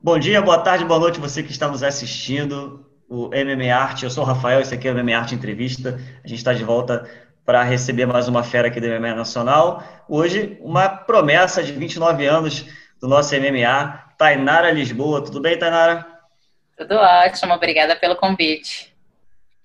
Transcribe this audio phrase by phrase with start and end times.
[0.00, 2.84] Bom dia, boa tarde, boa noite, você que está nos assistindo.
[3.08, 6.00] O MMA Arte, eu sou o Rafael, esse aqui é o MMA Arte Entrevista.
[6.24, 7.08] A gente está de volta
[7.44, 9.82] para receber mais uma fera aqui do MMA Nacional.
[10.08, 12.66] Hoje, uma promessa de 29 anos
[13.00, 15.22] do nosso MMA, Tainara Lisboa.
[15.22, 16.06] Tudo bem, Tainara?
[16.76, 18.92] Tudo ótimo, obrigada pelo convite.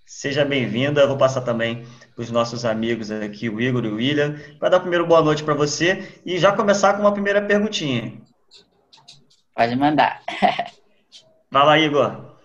[0.06, 1.06] Seja bem-vinda.
[1.06, 4.80] Vou passar também para os nossos amigos aqui, o Igor e o William, para dar
[4.80, 8.14] primeiro boa noite para você e já começar com uma primeira perguntinha.
[9.58, 10.22] Pode mandar.
[11.52, 12.38] Fala, Igor.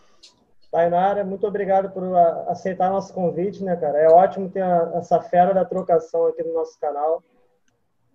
[0.71, 2.02] Tainara, muito obrigado por
[2.48, 3.98] aceitar nosso convite, né, cara?
[3.98, 7.23] É ótimo ter essa fera da trocação aqui no nosso canal.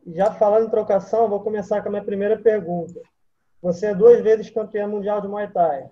[0.07, 2.99] Já falando em trocação, vou começar com a minha primeira pergunta.
[3.61, 5.85] Você é duas vezes campeã mundial de Muay Thai.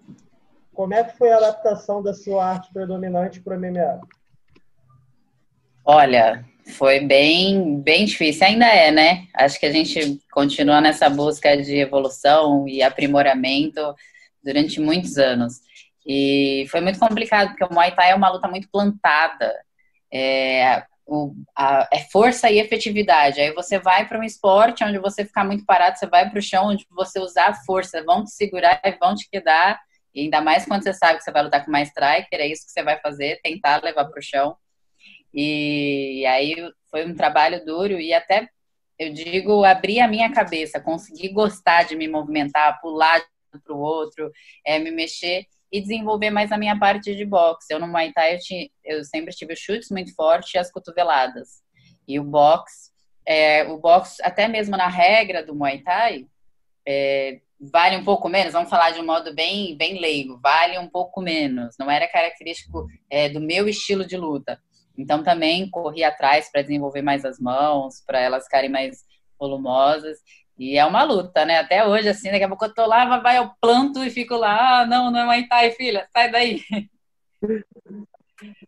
[0.74, 4.02] Como é que foi a adaptação da sua arte predominante para o MMA?
[5.86, 6.44] Olha,
[6.78, 9.28] foi bem, bem difícil, ainda é, né?
[9.36, 13.94] Acho que a gente continua nessa busca de evolução e aprimoramento
[14.44, 15.60] durante muitos anos.
[16.06, 19.54] E foi muito complicado, porque o Muay Thai é uma luta muito plantada.
[20.12, 23.40] É, o, a, é força e efetividade.
[23.40, 26.42] Aí você vai para um esporte onde você ficar muito parado, você vai para o
[26.42, 29.80] chão onde você usar a força, vão te segurar vão te quedar.
[30.14, 32.66] E ainda mais quando você sabe que você vai lutar com uma striker, é isso
[32.66, 34.58] que você vai fazer, tentar levar para o chão.
[35.36, 36.56] E aí
[36.90, 38.48] foi um trabalho duro e até,
[38.98, 44.32] eu digo, abrir a minha cabeça, conseguir gostar de me movimentar, pular para o outro,
[44.66, 47.74] é, me mexer e desenvolver mais a minha parte de boxe.
[47.74, 51.62] Eu no Muay Thai, eu, tinha, eu sempre tive chutes muito fortes e as cotoveladas.
[52.08, 52.92] E o boxe,
[53.26, 56.28] é, o boxe, até mesmo na regra do Muay Thai,
[56.88, 60.88] é, vale um pouco menos, vamos falar de um modo bem, bem leigo, vale um
[60.88, 61.76] pouco menos.
[61.78, 64.62] Não era característico é, do meu estilo de luta.
[64.98, 69.04] Então também corri atrás para desenvolver mais as mãos, para elas ficarem mais
[69.40, 70.18] volumosas.
[70.58, 71.60] E é uma luta, né?
[71.60, 74.82] Até hoje, assim, daqui a pouco eu tô lá, vai eu planto e fico lá,
[74.82, 76.62] ah, não, não é Muay Thai, filha, sai daí.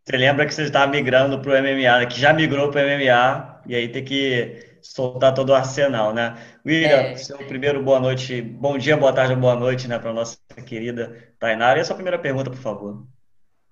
[0.04, 3.62] Você lembra que você estava migrando para o MMA, que já migrou para o MMA,
[3.68, 6.38] e aí tem que soltar todo o arsenal, né?
[6.66, 7.16] William, é.
[7.18, 11.80] seu primeiro boa noite, bom dia, boa tarde, boa noite, né, para nossa querida Tainara.
[11.80, 13.06] E a sua primeira pergunta, por favor.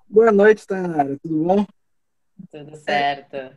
[0.08, 1.66] Boa noite, Tainara, tudo bom?
[2.52, 3.36] Tudo certo.
[3.36, 3.56] É,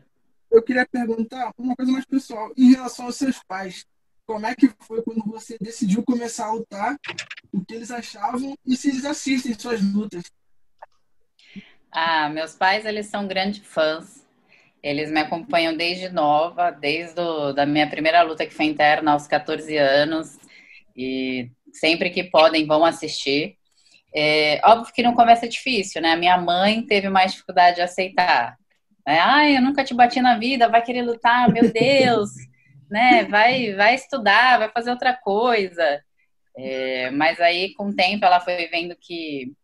[0.51, 3.87] eu queria perguntar uma coisa mais pessoal, em relação aos seus pais.
[4.27, 6.97] Como é que foi quando você decidiu começar a lutar?
[7.53, 10.23] O que eles achavam e se eles assistem suas lutas?
[11.91, 14.27] Ah, meus pais, eles são grandes fãs.
[14.83, 19.27] Eles me acompanham desde nova, desde a da minha primeira luta que foi interna aos
[19.27, 20.39] 14 anos.
[20.95, 23.57] E sempre que podem vão assistir.
[24.15, 26.13] É, óbvio que no começo é difícil, né?
[26.13, 28.59] A minha mãe teve mais dificuldade de aceitar.
[29.09, 32.31] É, Ai, eu nunca te bati na vida, vai querer lutar, meu Deus,
[32.91, 33.25] né?
[33.25, 36.05] Vai, vai estudar, vai fazer outra coisa.
[36.55, 39.55] É, mas aí, com o tempo, ela foi vendo que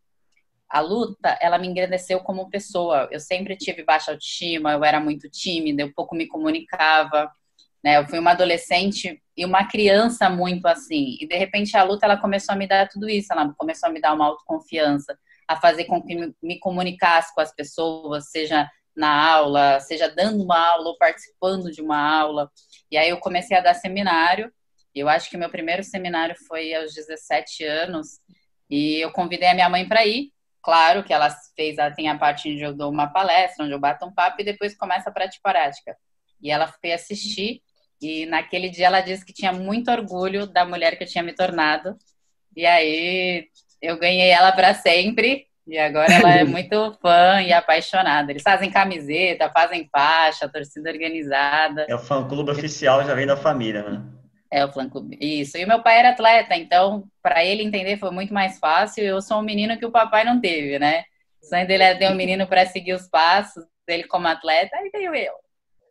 [0.66, 3.06] a luta, ela me engrandeceu como pessoa.
[3.12, 7.30] Eu sempre tive baixa autoestima, eu era muito tímida, eu pouco me comunicava,
[7.84, 7.98] né?
[7.98, 11.18] Eu fui uma adolescente e uma criança muito assim.
[11.20, 13.92] E de repente a luta ela começou a me dar tudo isso, ela começou a
[13.92, 18.66] me dar uma autoconfiança, a fazer com que me comunicasse com as pessoas, seja
[18.96, 22.50] na aula, seja dando uma aula ou participando de uma aula.
[22.90, 24.52] E aí eu comecei a dar seminário.
[24.94, 28.20] Eu acho que meu primeiro seminário foi aos 17 anos
[28.70, 30.32] e eu convidei a minha mãe para ir.
[30.62, 33.80] Claro que ela fez, ela tem a parte onde eu dou uma palestra, onde eu
[33.80, 35.96] bato um papo e depois começa a prática prática.
[36.40, 37.62] E ela foi assistir
[38.00, 41.34] e naquele dia ela disse que tinha muito orgulho da mulher que eu tinha me
[41.34, 41.96] tornado.
[42.56, 43.48] E aí
[43.82, 48.30] eu ganhei ela para sempre e agora ela é muito fã e apaixonada.
[48.30, 51.86] Eles fazem camiseta, fazem faixa, torcida organizada.
[51.88, 54.02] É o fã-clube oficial, já vem da família, né?
[54.50, 55.56] É o fã-clube, isso.
[55.56, 59.02] E o meu pai era atleta, então para ele entender foi muito mais fácil.
[59.02, 61.04] Eu sou um menino que o papai não teve, né?
[61.42, 64.90] O sonho dele era ter um menino para seguir os passos dele como atleta, aí
[64.90, 65.32] veio eu.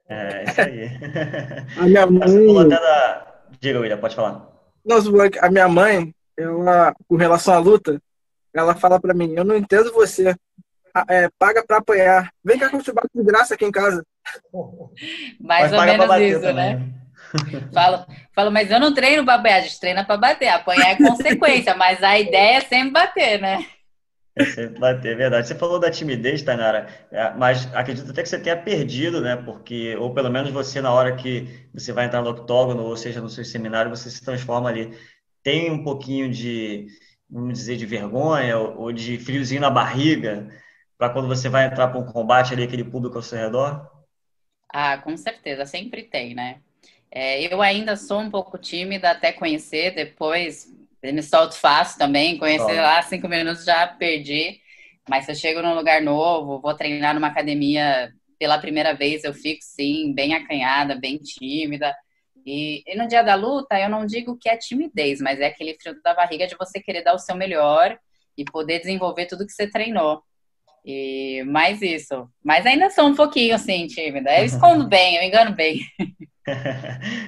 [0.09, 0.89] É, isso aí.
[1.77, 2.27] A minha mãe...
[2.27, 3.27] Você da...
[3.59, 4.49] Diga, William, pode falar.
[4.83, 5.09] Nossa,
[5.41, 6.65] a minha mãe, eu,
[7.07, 8.01] com relação à luta,
[8.53, 10.35] ela fala para mim, eu não entendo você.
[11.09, 12.31] É, paga para apanhar.
[12.43, 14.05] Vem cá que eu te bato de graça aqui em casa.
[15.41, 16.75] Mais mas ou menos isso, também.
[16.77, 16.93] né?
[17.73, 18.05] Falo,
[18.35, 20.49] falo, mas eu não treino para apanhar, a gente treina para bater.
[20.49, 23.65] Apanhar é consequência, mas a ideia é sempre bater, né?
[24.35, 25.47] É sempre bater, é verdade.
[25.47, 29.35] Você falou da timidez, Tainara, é, mas acredito até que você tenha perdido, né?
[29.35, 33.21] Porque, ou pelo menos você, na hora que você vai entrar no octógono, ou seja,
[33.21, 34.95] no seu seminário, você se transforma ali.
[35.43, 36.87] Tem um pouquinho de,
[37.33, 40.47] vamos dizer, de vergonha ou de friozinho na barriga
[40.97, 43.89] para quando você vai entrar para um combate ali, aquele público ao seu redor?
[44.71, 46.61] Ah, com certeza, sempre tem, né?
[47.11, 50.67] É, eu ainda sou um pouco tímida até conhecer, depois
[51.03, 54.61] Me solto fácil também, conhecer lá cinco minutos já perdi.
[55.09, 59.33] Mas se eu chego num lugar novo, vou treinar numa academia pela primeira vez, eu
[59.33, 61.95] fico sim, bem acanhada, bem tímida.
[62.45, 65.75] E, e, no dia da luta, eu não digo que é timidez, mas é aquele
[65.75, 67.97] frio da barriga de você querer dar o seu melhor
[68.37, 70.21] e poder desenvolver tudo que você treinou.
[70.85, 72.27] E mais isso.
[72.43, 74.37] Mas ainda sou um pouquinho assim, tímida.
[74.37, 75.79] Eu escondo bem, eu engano bem.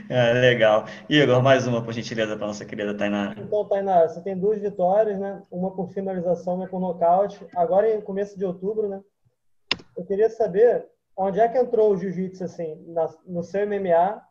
[0.09, 0.85] é, legal.
[1.07, 3.39] Igor, mais uma, por gentileza, para nossa querida Tainara.
[3.39, 5.41] Então, Tainara, você tem duas vitórias, né?
[5.49, 7.39] Uma por finalização, uma por nocaute.
[7.55, 9.01] Agora, em começo de outubro, né?
[9.95, 10.85] Eu queria saber
[11.15, 14.21] onde é que entrou o jiu-jitsu, assim, na, no seu MMA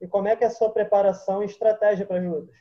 [0.00, 2.54] e como é que é a sua preparação e estratégia para as lutas?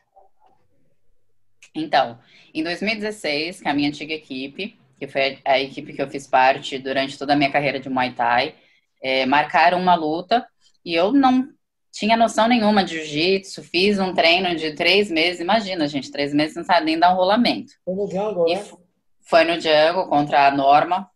[1.75, 2.19] Então,
[2.53, 6.77] em 2016, com a minha antiga equipe, que foi a equipe que eu fiz parte
[6.77, 8.56] durante toda a minha carreira de Muay Thai,
[9.01, 10.47] é, marcaram uma luta
[10.85, 11.50] e eu não
[11.91, 16.56] tinha noção nenhuma de jiu-jitsu, fiz um treino de três meses, imagina, gente, três meses
[16.56, 17.74] não sabe nem dar um rolamento.
[17.85, 18.63] Foi no Django, né?
[19.21, 21.09] Foi no Django contra a Norma.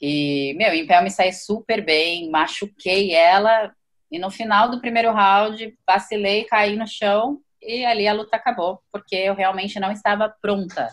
[0.00, 3.72] E, meu, em pé eu me saí super bem, machuquei ela,
[4.14, 8.80] e no final do primeiro round, vacilei, caí no chão, e ali a luta acabou,
[8.92, 10.88] porque eu realmente não estava pronta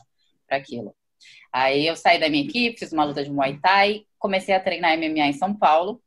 [0.48, 0.96] para aquilo.
[1.54, 4.98] Aí eu saí da minha equipe, fiz uma luta de Muay Thai, comecei a treinar
[4.98, 6.02] MMA em São Paulo.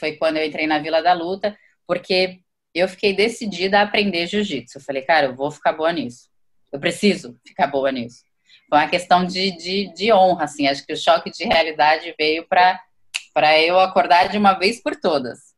[0.00, 1.54] Foi quando eu entrei na Vila da Luta,
[1.86, 2.40] porque
[2.74, 4.78] eu fiquei decidida a aprender jiu-jitsu.
[4.78, 6.30] Eu falei, cara, eu vou ficar boa nisso.
[6.72, 8.24] Eu preciso ficar boa nisso.
[8.70, 10.66] Foi uma questão de, de, de honra, assim.
[10.66, 15.53] Acho que o choque de realidade veio para eu acordar de uma vez por todas.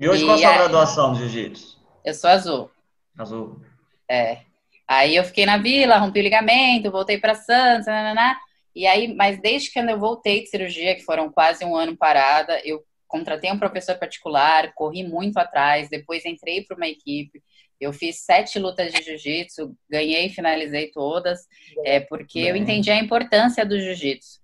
[0.00, 1.78] E hoje e qual a sua graduação de jiu-jitsu?
[2.02, 2.70] Eu sou azul.
[3.18, 3.60] Azul.
[4.10, 4.38] É.
[4.88, 8.34] Aí eu fiquei na vila, rompi o ligamento, voltei para Santos, nanana,
[8.74, 12.58] e aí, mas desde que eu voltei de cirurgia, que foram quase um ano parada,
[12.64, 17.42] eu contratei um professor particular, corri muito atrás, depois entrei para uma equipe.
[17.78, 21.40] Eu fiz sete lutas de jiu-jitsu, ganhei e finalizei todas,
[21.84, 22.48] é, porque Bem.
[22.48, 24.40] eu entendi a importância do jiu-jitsu.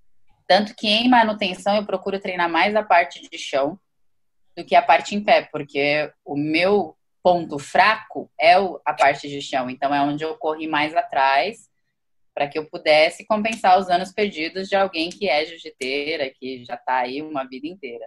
[0.47, 3.79] Tanto que em manutenção eu procuro treinar mais a parte de chão
[4.57, 8.55] do que a parte em pé, porque o meu ponto fraco é
[8.85, 9.69] a parte de chão.
[9.69, 11.69] Então é onde eu corri mais atrás
[12.35, 16.75] para que eu pudesse compensar os anos perdidos de alguém que é jiu-jiteira, que já
[16.75, 18.07] está aí uma vida inteira.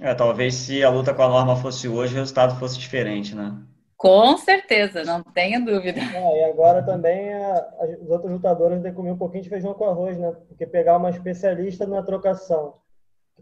[0.00, 3.56] É, talvez se a luta com a norma fosse hoje, o resultado fosse diferente, né?
[3.96, 6.00] Com certeza, não tenha dúvida.
[6.00, 9.72] É, e agora também a, a, os outros lutadores devem comer um pouquinho de feijão
[9.74, 10.32] com arroz, né?
[10.48, 12.74] Porque pegar uma especialista na trocação,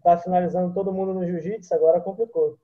[0.01, 2.59] que está finalizando todo mundo no jiu-jitsu, agora complicou.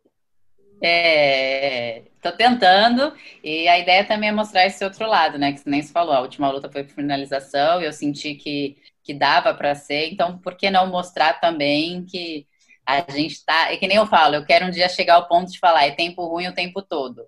[0.81, 3.13] É, tô tentando,
[3.43, 5.53] e a ideia também é mostrar esse outro lado, né?
[5.53, 9.15] Que nem se falou, a última luta foi por finalização, e eu senti que, que
[9.15, 12.47] dava para ser, então por que não mostrar também que
[12.85, 13.73] a gente tá.
[13.73, 15.91] É que nem eu falo, eu quero um dia chegar ao ponto de falar, é
[15.93, 17.27] tempo ruim o tempo todo.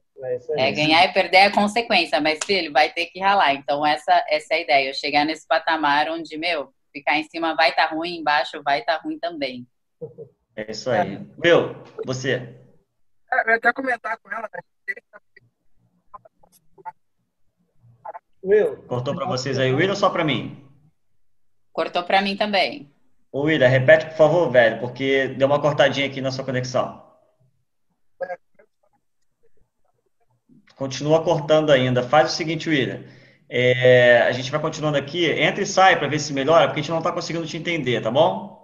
[0.56, 3.54] É, é ganhar e perder é consequência, mas filho, vai ter que ralar.
[3.54, 7.54] Então, essa, essa é a ideia, eu chegar nesse patamar onde, meu, ficar em cima
[7.54, 9.66] vai estar tá ruim, embaixo vai estar tá ruim também.
[10.56, 11.26] É isso aí.
[11.36, 12.56] Meu, você.
[13.32, 14.60] É, eu ia até comentar com ela, né?
[18.42, 18.76] Will.
[18.84, 20.64] Cortou para vocês aí, Will, ou só para mim?
[21.72, 22.92] Cortou para mim também.
[23.30, 27.06] Ô, Will, repete, por favor, velho, porque deu uma cortadinha aqui na sua conexão.
[30.74, 32.02] Continua cortando ainda.
[32.02, 33.04] Faz o seguinte, William.
[33.48, 35.26] É, a gente vai continuando aqui.
[35.26, 38.00] Entra e sai para ver se melhora, porque a gente não está conseguindo te entender,
[38.00, 38.57] tá bom?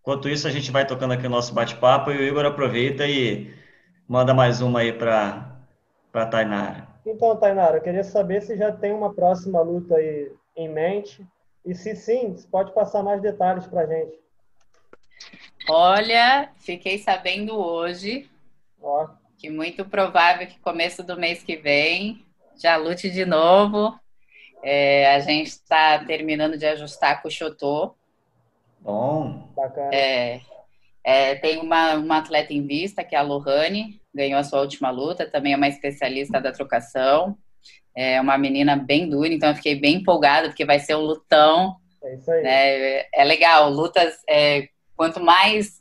[0.00, 3.54] Enquanto isso, a gente vai tocando aqui o nosso bate-papo e o Igor aproveita e
[4.08, 5.56] manda mais uma aí para
[6.12, 6.88] a Tainara.
[7.04, 11.26] Então, Tainara, eu queria saber se já tem uma próxima luta aí em mente
[11.64, 14.18] e se sim, você pode passar mais detalhes para a gente.
[15.68, 18.28] Olha, fiquei sabendo hoje
[18.82, 19.08] Ó.
[19.36, 22.24] que muito provável que começo do mês que vem
[22.56, 23.98] já lute de novo.
[24.62, 27.94] É, a gente está terminando de ajustar com o Chotô.
[28.80, 29.48] Bom.
[29.54, 29.90] Bacana.
[29.92, 30.40] É,
[31.04, 34.90] é, tem uma, uma atleta em vista, que é a Lohane, ganhou a sua última
[34.90, 37.36] luta, também é uma especialista da trocação.
[37.94, 41.76] É uma menina bem dura, então eu fiquei bem empolgada, porque vai ser um lutão.
[42.02, 42.42] É isso aí.
[42.42, 43.04] Né?
[43.12, 45.80] É legal, lutas, é, quanto mais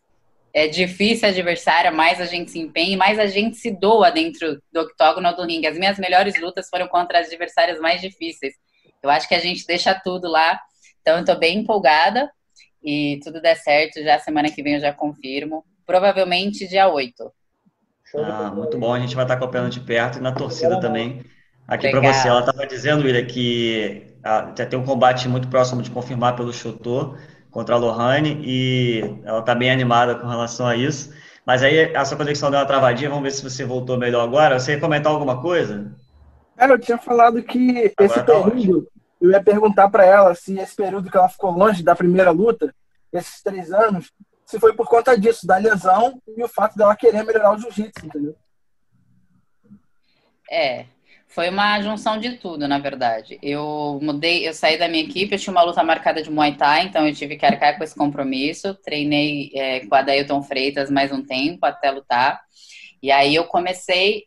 [0.53, 4.09] é difícil a adversária, mais a gente se empenha e mais a gente se doa
[4.09, 5.67] dentro do octógono do ringue.
[5.67, 8.55] As minhas melhores lutas foram contra as adversárias mais difíceis.
[9.01, 10.59] Eu acho que a gente deixa tudo lá.
[11.01, 12.29] Então, eu estou bem empolgada
[12.83, 15.63] e tudo der certo, já semana que vem eu já confirmo.
[15.85, 17.31] Provavelmente dia 8.
[18.15, 21.23] Ah, muito bom, a gente vai estar acompanhando de perto e na torcida também.
[21.67, 25.81] Aqui para você, ela estava dizendo, William, que ah, já tem um combate muito próximo
[25.81, 27.15] de confirmar pelo Chutô
[27.51, 31.13] contra a Lohane e ela está bem animada com relação a isso.
[31.45, 34.59] Mas aí a sua conexão deu uma travadinha, vamos ver se você voltou melhor agora.
[34.59, 35.91] Você ia comentar alguma coisa?
[36.55, 38.87] Cara, eu tinha falado que Agora esse tá período,
[39.19, 42.73] eu ia perguntar para ela se esse período que ela ficou longe da primeira luta,
[43.11, 44.11] esses três anos,
[44.45, 48.05] se foi por conta disso, da lesão e o fato dela querer melhorar o jiu-jitsu,
[48.05, 48.35] entendeu?
[50.49, 50.85] É,
[51.27, 53.37] foi uma junção de tudo, na verdade.
[53.43, 56.85] Eu mudei, eu saí da minha equipe, eu tinha uma luta marcada de Muay Thai,
[56.85, 58.73] então eu tive que arcar com esse compromisso.
[58.73, 62.41] Treinei é, com a Dailton Freitas mais um tempo até lutar.
[63.01, 64.25] E aí eu comecei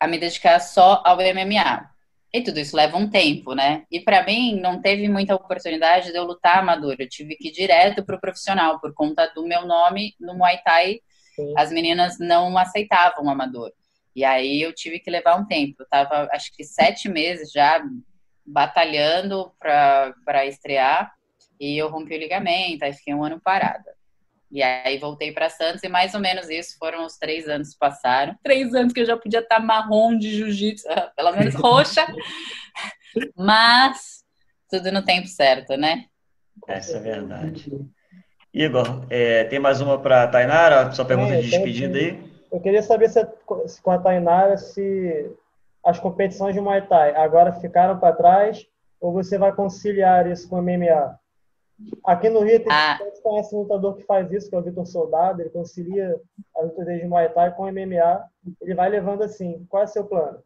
[0.00, 1.91] a me dedicar só ao MMA.
[2.32, 3.84] E tudo isso leva um tempo, né?
[3.90, 6.96] E para mim não teve muita oportunidade de eu lutar amador.
[6.98, 11.00] Eu tive que ir direto pro profissional por conta do meu nome no Muay Thai.
[11.36, 11.52] Sim.
[11.56, 13.70] As meninas não aceitavam amador.
[14.16, 15.82] E aí eu tive que levar um tempo.
[15.82, 17.82] Eu tava, acho que sete meses já
[18.46, 21.12] batalhando para estrear
[21.60, 23.94] e eu rompi o ligamento, aí fiquei um ano parada.
[24.52, 27.78] E aí voltei para Santos e mais ou menos isso foram os três anos que
[27.78, 28.36] passaram.
[28.44, 32.06] Três anos que eu já podia estar tá marrom de jiu-jitsu, pelo menos roxa.
[33.34, 34.22] Mas
[34.68, 36.04] tudo no tempo certo, né?
[36.68, 37.72] Essa é verdade.
[38.52, 40.92] Igor, é, tem mais uma para Tainara?
[40.92, 42.22] Sua pergunta é, de despedida aí?
[42.52, 43.26] Eu queria saber se,
[43.66, 45.30] se com a Tainara se
[45.82, 48.66] as competições de Muay Thai agora ficaram para trás
[49.00, 51.18] ou você vai conciliar isso com o MMA?
[52.04, 52.98] Aqui no Rio tem ah.
[53.22, 56.20] conhece um lutador que faz isso, que é o Vitor Soldado, ele concilia
[56.56, 58.24] a luta de Muay Thai com MMA,
[58.60, 59.64] ele vai levando assim.
[59.68, 60.42] Qual é o seu plano?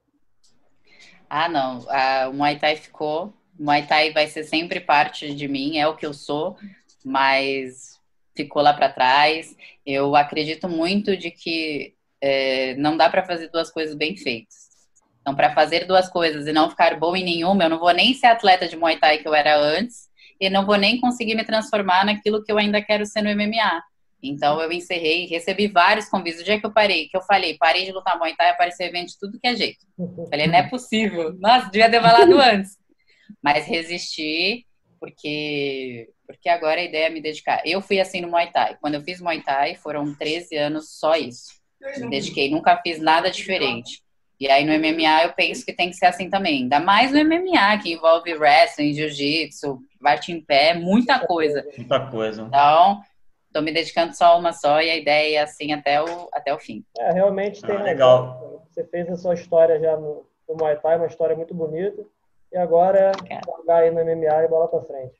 [1.28, 1.84] Ah, não.
[1.88, 3.32] Ah, o Muay Thai ficou.
[3.58, 6.56] O Muay Thai vai ser sempre parte de mim, é o que eu sou,
[7.04, 7.98] mas
[8.34, 9.56] ficou lá para trás.
[9.84, 14.66] Eu acredito muito de que é, não dá para fazer duas coisas bem feitas.
[15.22, 18.14] Então, para fazer duas coisas e não ficar bom em nenhuma, eu não vou nem
[18.14, 20.06] ser atleta de Muay Thai que eu era antes
[20.40, 23.82] e não vou nem conseguir me transformar naquilo que eu ainda quero ser no MMA.
[24.22, 26.40] Então, eu encerrei, recebi vários convites.
[26.40, 29.08] O dia que eu parei, que eu falei, parei de lutar Muay Thai, apareceu evento
[29.08, 29.86] de tudo que é jeito.
[30.30, 31.34] Falei, não é possível.
[31.38, 32.76] Nossa, devia ter falado antes.
[33.42, 34.66] Mas resisti,
[34.98, 37.62] porque porque agora a ideia é me dedicar.
[37.64, 38.76] Eu fui assim no Muay Thai.
[38.80, 41.54] Quando eu fiz Muay Thai, foram 13 anos só isso.
[41.98, 44.02] Me dediquei, nunca fiz nada diferente.
[44.38, 46.62] E aí no MMA eu penso que tem que ser assim também.
[46.62, 51.64] Ainda mais no MMA, que envolve wrestling, jiu-jitsu, bate em pé, muita coisa.
[51.76, 52.42] Muita coisa.
[52.42, 53.00] Então,
[53.52, 56.52] tô me dedicando só a uma só e a ideia é assim até o, até
[56.54, 56.84] o fim.
[56.98, 57.76] É, realmente tem.
[57.76, 58.62] Ah, legal.
[58.68, 62.02] Você fez a sua história já no, no Muay Thai, uma história muito bonita.
[62.52, 65.14] E agora é jogar aí no MMA e bola pra frente.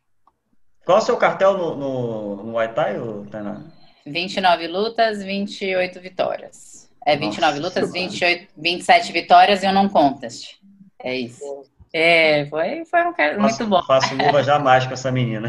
[0.85, 2.97] Qual é o seu cartel no, no, no Muay Thai,
[3.31, 3.65] Tainá?
[4.05, 6.86] 29 lutas, 28 vitórias.
[7.07, 10.57] É 29 Nossa, lutas, 28, 27 vitórias e um não contest.
[10.99, 11.65] É isso.
[11.95, 13.83] É, foi, foi um cara faço, muito bom.
[13.85, 15.49] Faço luva jamais com essa menina.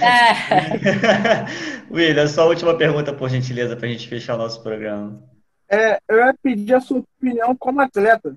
[0.00, 1.44] É.
[1.92, 5.22] William, só a última pergunta, por gentileza, para a gente fechar o nosso programa.
[5.70, 8.34] É, eu ia pedir a sua opinião como atleta.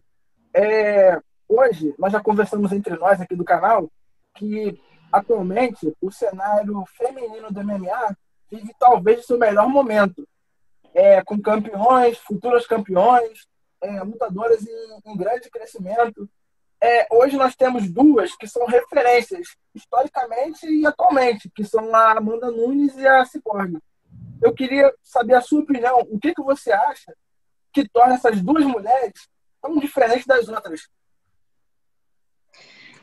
[0.53, 3.89] É, hoje, nós já conversamos entre nós aqui do canal
[4.36, 4.77] que
[5.12, 8.15] atualmente o cenário feminino do MMA
[8.51, 10.27] vive talvez o seu melhor momento.
[10.94, 13.48] É, com campeões, futuros campeões,
[13.82, 16.29] é, lutadoras em, em, grande crescimento.
[16.82, 22.51] É, hoje nós temos duas que são referências, historicamente e atualmente, que são a Amanda
[22.51, 23.77] Nunes e a Cyborg.
[24.41, 26.00] Eu queria saber a sua opinião.
[26.10, 27.15] O que, que você acha
[27.74, 29.27] que torna essas duas mulheres
[29.62, 30.88] tão diferentes das outras?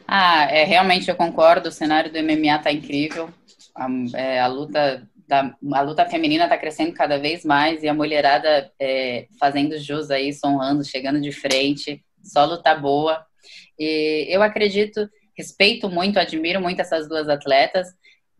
[0.06, 1.68] Ah, é, realmente eu concordo.
[1.68, 3.32] O cenário do MMA está incrível.
[3.74, 7.94] A, é, a luta Tá, a luta feminina está crescendo cada vez mais e a
[7.94, 13.24] mulherada é, fazendo jus aí, sonrando, chegando de frente, só luta boa.
[13.78, 17.88] E eu acredito, respeito muito, admiro muito essas duas atletas,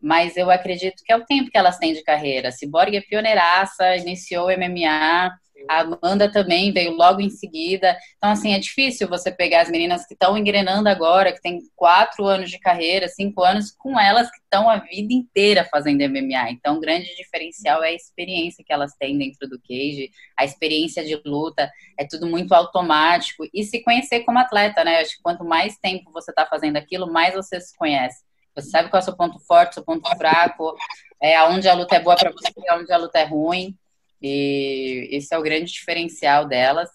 [0.01, 2.51] mas eu acredito que é o tempo que elas têm de carreira.
[2.51, 5.31] Cyborg é pioneiraça, iniciou o MMA,
[5.69, 7.97] a Amanda também veio logo em seguida.
[8.17, 12.25] Então, assim, é difícil você pegar as meninas que estão engrenando agora, que têm quatro
[12.25, 16.51] anos de carreira, cinco anos, com elas que estão a vida inteira fazendo MMA.
[16.51, 21.03] Então, o grande diferencial é a experiência que elas têm dentro do cage, a experiência
[21.03, 23.45] de luta, é tudo muito automático.
[23.53, 24.97] E se conhecer como atleta, né?
[24.97, 28.23] Eu acho que quanto mais tempo você está fazendo aquilo, mais você se conhece.
[28.55, 30.75] Você sabe qual é o seu ponto forte, seu ponto fraco,
[31.21, 33.77] é aonde a luta é boa para você, aonde a luta é ruim.
[34.27, 36.89] E esse é o grande diferencial delas.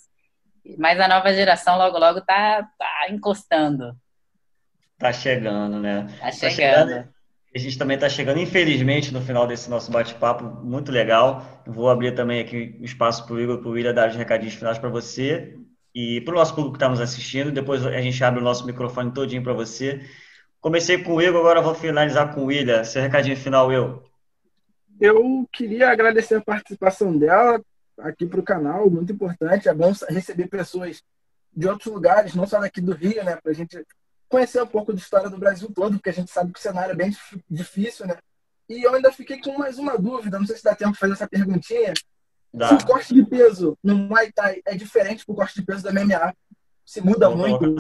[0.76, 3.96] Mas a nova geração logo logo tá, tá encostando.
[4.99, 6.08] Tá chegando, né?
[6.18, 6.40] Tá chegando.
[6.40, 7.08] Tá chegando.
[7.54, 11.62] A gente também está chegando, infelizmente, no final desse nosso bate-papo, muito legal.
[11.66, 14.16] Vou abrir também aqui o espaço para o Igor e para o William dar os
[14.16, 15.56] recadinhos finais para você
[15.94, 17.52] e para o nosso público que está nos assistindo.
[17.52, 20.00] Depois a gente abre o nosso microfone todinho para você.
[20.60, 22.84] Comecei com o Igor, agora vou finalizar com o William.
[22.84, 24.10] Seu recadinho final, Will
[25.00, 27.61] eu queria agradecer a participação dela
[27.99, 29.69] aqui para o canal, muito importante.
[29.69, 31.02] É bom receber pessoas
[31.54, 33.37] de outros lugares, não só daqui do Rio, né?
[33.37, 33.85] Para a gente
[34.28, 36.92] conhecer um pouco da história do Brasil todo, porque a gente sabe que o cenário
[36.92, 37.14] é bem
[37.50, 38.16] difícil, né?
[38.69, 41.14] E eu ainda fiquei com mais uma dúvida, não sei se dá tempo de fazer
[41.14, 41.92] essa perguntinha.
[42.52, 42.69] Dá.
[42.69, 45.92] Se o corte de peso no Muay Thai é diferente do corte de peso da
[45.92, 46.35] MMA,
[46.85, 47.76] se muda Boa muito.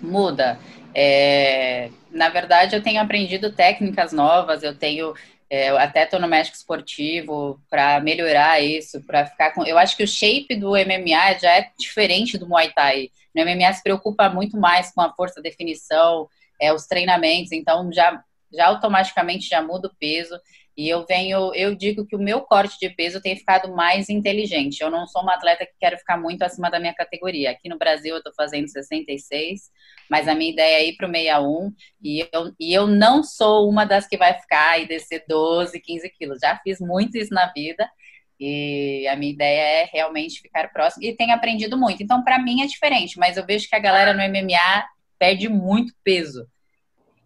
[0.00, 0.58] Muda.
[0.94, 5.14] É, na verdade, eu tenho aprendido técnicas novas, eu tenho
[5.50, 9.64] é, eu até estou no México Esportivo para melhorar isso, para ficar com.
[9.64, 13.10] Eu acho que o shape do MMA já é diferente do Muay Thai.
[13.34, 16.28] No MMA se preocupa muito mais com a força, definição,
[16.60, 20.38] é, os treinamentos, então já, já automaticamente já muda o peso.
[20.78, 24.80] E eu venho, eu digo que o meu corte de peso tem ficado mais inteligente.
[24.80, 27.50] Eu não sou uma atleta que quero ficar muito acima da minha categoria.
[27.50, 29.72] Aqui no Brasil eu estou fazendo 66,
[30.08, 33.68] mas a minha ideia é ir para o 61 e eu, e eu não sou
[33.68, 36.38] uma das que vai ficar e descer 12, 15 quilos.
[36.38, 37.90] Já fiz muito isso na vida
[38.38, 42.04] e a minha ideia é realmente ficar próximo e tenho aprendido muito.
[42.04, 44.86] Então, para mim é diferente, mas eu vejo que a galera no MMA
[45.18, 46.46] perde muito peso.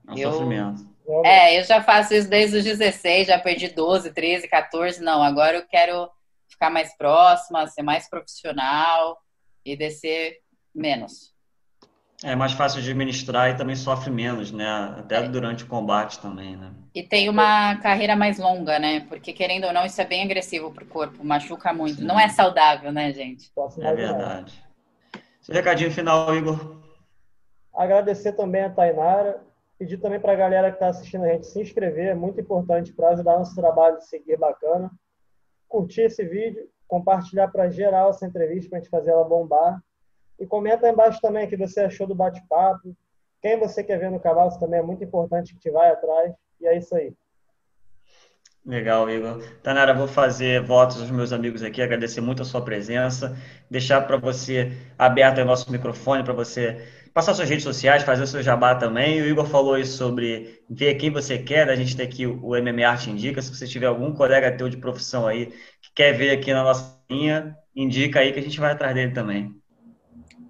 [0.08, 0.32] É um eu...
[0.32, 0.91] sofrimento.
[1.24, 5.02] É, eu já faço isso desde os 16, já perdi 12, 13, 14.
[5.02, 6.08] Não, agora eu quero
[6.48, 9.18] ficar mais próxima, ser mais profissional
[9.64, 10.38] e descer
[10.74, 11.32] menos.
[12.24, 14.94] É mais fácil de administrar e também sofre menos, né?
[14.96, 15.28] Até é.
[15.28, 16.70] durante o combate também, né?
[16.94, 19.00] E tem uma carreira mais longa, né?
[19.08, 21.96] Porque querendo ou não, isso é bem agressivo pro corpo, machuca muito.
[21.96, 22.04] Sim.
[22.04, 23.50] Não é saudável, né, gente?
[23.80, 24.62] É verdade.
[25.40, 26.80] Seu recadinho final, Igor.
[27.74, 29.40] Agradecer também a Tainara
[29.82, 32.92] Pedir também para a galera que está assistindo a gente se inscrever, é muito importante
[32.92, 34.88] para ajudar nosso trabalho a seguir bacana.
[35.68, 39.82] Curtir esse vídeo, compartilhar para geral essa entrevista para a gente fazer ela bombar.
[40.38, 42.96] E comenta aí embaixo também o que você achou do bate-papo.
[43.40, 46.32] Quem você quer ver no canal, isso também é muito importante que te vai atrás.
[46.60, 47.12] E é isso aí.
[48.64, 49.42] Legal, Igor.
[49.60, 53.36] Tanara, vou fazer votos aos meus amigos aqui, agradecer muito a sua presença,
[53.68, 56.80] deixar para você aberto o nosso microfone para você
[57.12, 59.20] passar suas redes sociais, fazer o seu jabá também.
[59.20, 61.68] O Igor falou isso sobre ver quem você quer.
[61.68, 63.42] A gente tem aqui o MMA Arte Indica.
[63.42, 66.98] Se você tiver algum colega teu de profissão aí que quer ver aqui na nossa
[67.10, 69.54] linha, indica aí que a gente vai atrás dele também.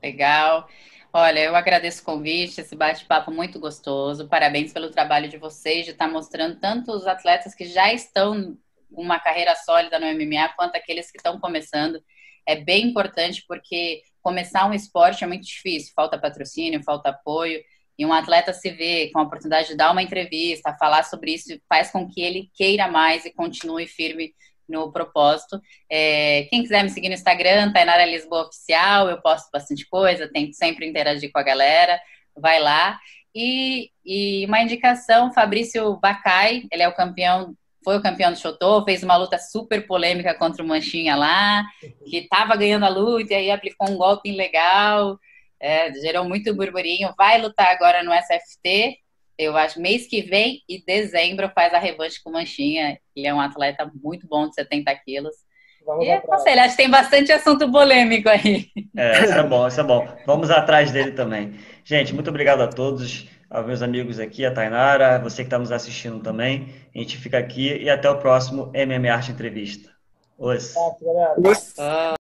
[0.03, 0.69] Legal.
[1.15, 4.27] Olha, eu agradeço o convite, esse bate-papo muito gostoso.
[4.29, 8.57] Parabéns pelo trabalho de vocês, de estar mostrando tanto os atletas que já estão
[8.91, 12.03] uma carreira sólida no MMA, quanto aqueles que estão começando.
[12.47, 17.63] É bem importante porque começar um esporte é muito difícil, falta patrocínio, falta apoio.
[17.99, 21.49] E um atleta se vê com a oportunidade de dar uma entrevista, falar sobre isso,
[21.69, 24.33] faz com que ele queira mais e continue firme
[24.69, 25.61] no propósito.
[25.91, 30.55] É, quem quiser me seguir no Instagram, Tainara Lisboa Oficial, eu posto bastante coisa, tento
[30.55, 32.01] sempre interagir com a galera,
[32.37, 32.99] vai lá.
[33.35, 38.85] E, e uma indicação, Fabrício Bacai, ele é o campeão foi o campeão do Chotô,
[38.85, 41.65] fez uma luta super polêmica contra o Manchinha lá,
[42.09, 45.19] que estava ganhando a luta e aí aplicou um golpe ilegal,
[45.61, 47.13] é, gerou muito burburinho.
[47.17, 48.99] Vai lutar agora no SFT,
[49.39, 52.99] eu acho, mês que vem e dezembro faz a revanche com o Manchinha.
[53.15, 55.35] Ele é um atleta muito bom de 70 quilos.
[55.85, 58.67] Vamos e aconselho, acho que tem bastante assunto polêmico aí.
[58.97, 60.07] É, isso é bom, isso é bom.
[60.27, 61.55] Vamos atrás dele também.
[61.85, 65.73] Gente, muito obrigado a todos aos meus amigos aqui, a Tainara, você que está nos
[65.73, 66.75] assistindo também.
[66.95, 69.91] A gente fica aqui e até o próximo MMA Arte Entrevista.
[70.39, 70.73] Os.
[70.73, 72.22] Tá, galera.